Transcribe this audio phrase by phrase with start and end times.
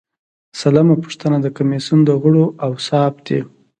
[0.59, 3.39] سلمه پوښتنه د کمیسیون د غړو اوصاف دي.